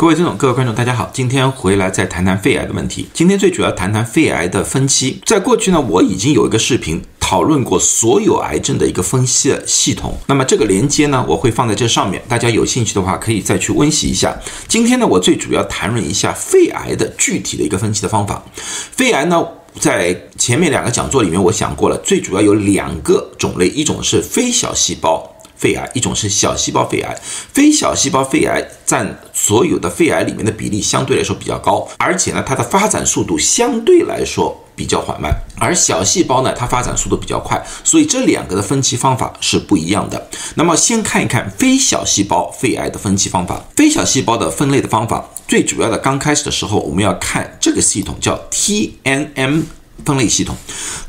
[0.00, 3.06] 各位听众、各位观众，大家好，今天回来再谈谈肺癌的问题。
[3.12, 5.20] 今天最主要谈谈肺癌的分期。
[5.26, 10.16] 在过去呢，我已经有一个视频讨论过所有癌症的一个分析的系统。
[10.26, 14.34] 那么这个连接呢，我会放在这上面，大家有兴趣的话可以再去温习一下。
[14.66, 18.42] 今天呢，我最主要谈论一下肺癌的具体的一个分析的方法。
[18.54, 19.46] 肺癌呢，
[19.78, 25.30] 在前面两个讲座里面我讲过了，最主要有两个种类，一种是非小细胞。
[25.60, 27.14] 肺癌一种是小细胞肺癌，
[27.52, 40.26] 非小细胞肺癌占所有的肺癌里面的比例相对来说比较高，而且呢，它的发展速度相对来说比较缓慢，而小细胞呢，它发展速度比较快，所以这两个的分期方法是不一样的。
[40.54, 49.60] 那么先看一看非小细胞肺癌的分期方法，非小细胞的分类的方法，最主要的刚开始的时候，我们要看这个系统叫 T N M
[50.06, 50.56] 分类系统，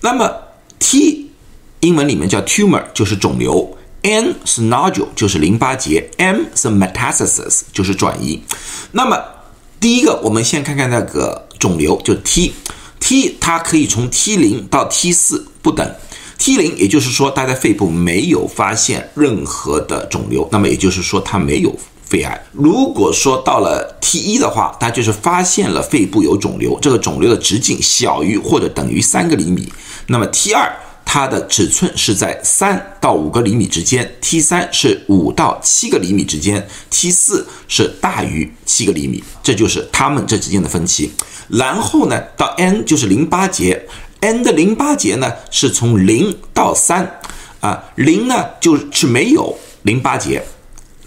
[0.00, 0.32] 那么
[0.78, 1.30] T
[1.80, 3.76] 英文里面叫 tumor，就是肿瘤。
[4.02, 8.40] N 是 nodule，就是淋巴结；M 是 metastasis，就是转移。
[8.92, 9.20] 那么
[9.80, 15.94] 第一个，我们先看看那个肿瘤，就 T，T 它可以从 T 零到 T 四不等。
[16.38, 22.40] T 零也就是说，它在肺部没有发现任何的肿瘤，那么也就是说它没有肺癌。
[22.52, 29.72] 如果说到了 T 一的话，它就是发现了肺部有肿瘤，这个肿瘤的直径小于或者等于三个厘米。
[30.06, 30.72] 那么 T 二。
[31.10, 41.10] 它的尺寸是在三到五个厘米之间，T 三是五到七个厘米之间，T 四是大于七个厘米，这就是它们这之间的分歧。
[41.48, 43.86] 然后呢，到 N 就是淋巴结
[44.20, 47.20] ，N 的淋巴结呢是从零到三，
[47.60, 50.44] 啊，零呢就是没有淋巴结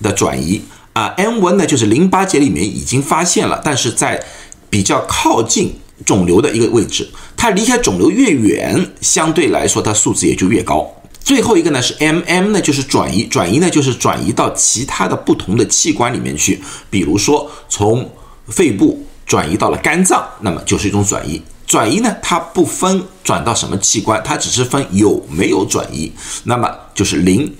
[0.00, 0.62] 的转移，
[0.94, 4.24] 啊，N1 呢就是淋巴结里面已经发现了，但是在
[4.70, 5.78] 比较靠近。
[6.06, 7.06] 肿瘤的一个位置，
[7.40, 10.86] 它离开肿瘤越远，相对来说它数字也就越高。
[11.20, 16.60] 最后一个呢是 M M 呢，就是转移，转移呢就是转移到其他的不同的器官里面去，
[16.90, 18.06] 比如说从
[18.48, 21.40] 肺部转移到了肝脏，那么就是一种转移。
[21.66, 26.12] 转移呢它不分转到什么器官，它只是分有没有转移，
[26.44, 27.50] 那么就是零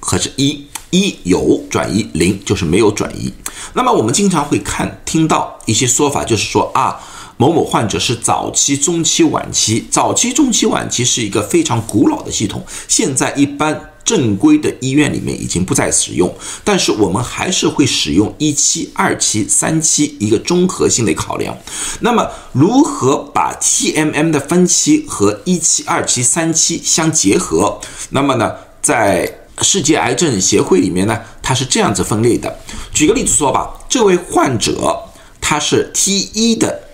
[0.00, 3.32] 和是一，一有转移，零就是没有转移。
[3.72, 6.98] 那么我们经常会看听到一些说法，就是说啊。
[7.38, 9.86] 某某患者是早期、中期、晚期。
[9.90, 16.34] 早期、中期、晚期是一个非常古老的系统，现在一般正规的医院里面已经不再使用。
[16.64, 21.56] 但是我们还是会使用一期、二期、三期一个综合性的考量。
[22.00, 27.80] 那么，如何把 TMM 的分期和一期、二期、三期相结合？
[28.10, 29.32] 那么呢，在
[29.62, 32.58] 世界癌症协会里面呢，它是这样子分类的。
[32.92, 35.04] 举个例子说吧，这位患者
[35.40, 36.87] 他是 T 一的。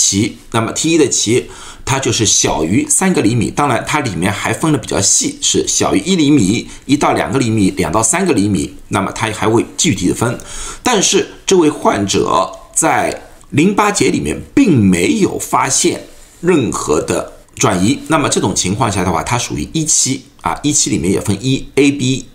[0.00, 1.50] 期，那么 T 一的期，
[1.84, 3.50] 它就是小于三个厘米。
[3.50, 8.74] 当然，它里面还分的比较细，是小于一厘米、一到两个厘米、两到三个厘米。
[8.88, 10.38] 那么它还会具体的分。
[10.82, 16.06] 但是这位患者在淋巴结里面并没有发现
[16.40, 18.00] 任何的转移。
[18.08, 20.58] 那么这种情况下的话，它属于一期啊。
[20.62, 22.26] 一期里面也分一 A、B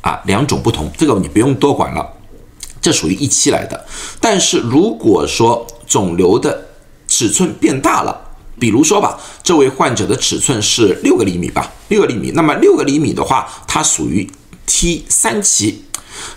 [0.00, 2.06] 啊两种不同，这个你不用多管了，
[2.80, 3.84] 这属于一期来的。
[4.20, 6.66] 但是如果说肿瘤的
[7.16, 8.20] 尺寸变大了，
[8.58, 12.32] 比如说吧，这位患者的尺寸是六个厘米吧，六个厘米。
[12.32, 14.28] 那么六个厘米的话，它属于
[14.66, 15.84] T 三期，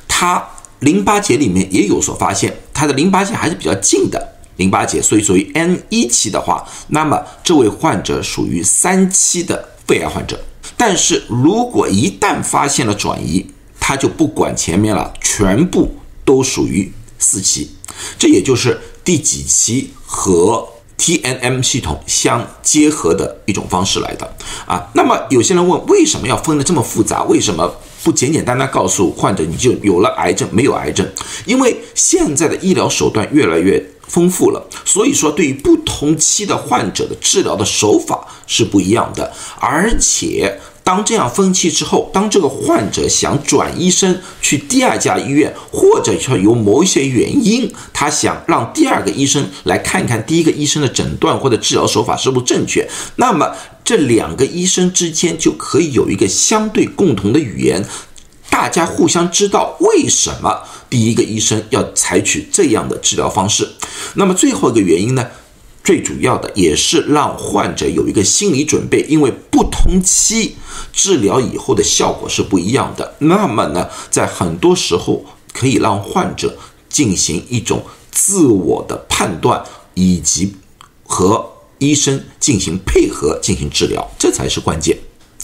[0.08, 0.48] 它
[0.82, 10.40] 淋巴结里面也有所发现，它的淋巴结还是比较近的淋巴结，所以属于 N 一期的话，那么这位患者属于三期的肺癌患者。
[10.78, 13.44] 但是如果一旦发现了转移，
[13.80, 17.72] 他就不管前面了，全部都属于四期，
[18.20, 24.30] 这也就是第几期和 T N M 系统相结合的一种方式来的
[24.66, 24.86] 啊。
[24.96, 27.24] 那么有些人问，为什么要分的这么复杂？
[27.24, 27.74] 为什么
[28.04, 31.10] 不简简单单告诉患者你就有了癌症，没有癌症？
[31.46, 39.32] 因为现在的医疗手段越来越丰富了，所以说对于不同期的患者的治疗的手法是不一样的，
[39.62, 40.60] 而且。
[40.88, 52.88] 当这样分期之后，当这个患者想转医生去第二家医院，或者说有某一些原因，他想让第二个医生来看看第一个医生的诊断或者治疗手法是不是正确，
[53.18, 53.52] 那么
[53.84, 57.86] 这两个医生之间就可以有一个相对共同的语言，
[58.50, 60.58] 大家互相知道为什么
[60.90, 63.68] 第一个医生要采取这样的治疗方式。
[64.14, 65.28] 那么最后一个原因呢？
[65.88, 70.58] 最主要的也是让患者有一个心理准备，因为不同期
[70.92, 73.16] 治疗以后的效果是不一样的。
[73.20, 75.24] 那么呢，在很多时候
[75.54, 76.58] 可以让患者
[76.90, 79.64] 进行一种自我的判断，
[79.94, 80.58] 以及
[81.06, 84.98] 和医生进行配合进行治疗，这才是关键。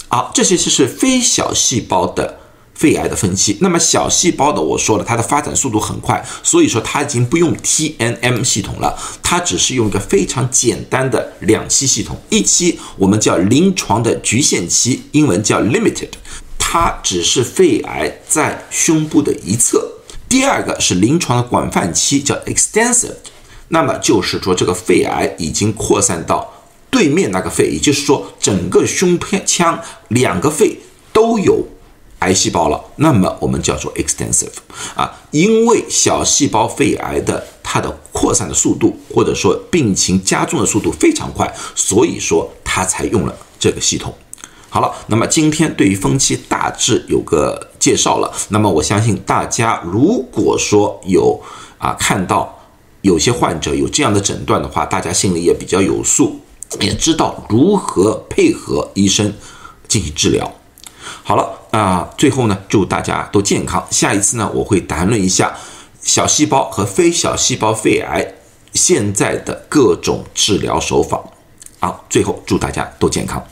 [0.08, 2.40] 好，这些就是非小细胞的
[2.74, 3.56] 肺癌的分期。
[3.60, 16.10] 那么小细胞的，我说了，它的发展速度很快，所以说它已经不用 TNM 系统了，它只是用一个非常简单的两期系统，一期我们叫临床的局限期，英文叫 limited，
[16.58, 19.90] 它只是肺癌在胸部的一侧。
[20.28, 23.14] 第二个是临床的广泛期，叫 extensive，
[23.68, 26.52] 那么就是说这个肺癌已经扩散到
[26.90, 29.16] 对面那个肺，也就是说整个胸
[29.46, 30.76] 腔两个肺
[31.12, 31.64] 都有。
[32.24, 34.48] 癌细胞了，那么我们叫做 extensive
[34.96, 44.12] 啊，因为小细胞肺癌的它的扩散的速度或者说病情加重的速度非常快，所以说它才用了这个系统。
[44.70, 51.38] 好了，那么今天对于分期大致有个介绍了，那么我相信大家如果说有
[51.76, 52.58] 啊看到
[53.02, 56.40] 有些患者有这样的诊断的话，大家心里也比较有数，
[56.80, 59.32] 也知道如何配合医生
[59.86, 60.50] 进行治疗。
[61.22, 63.84] 好了，那最后呢，祝大家都健康。
[63.90, 65.52] 下一次呢，我会谈论一下
[66.00, 68.24] 小细胞和非小细胞肺癌
[68.74, 71.20] 现在的各种治疗手法。
[71.80, 73.44] 好，最后祝大家都健康。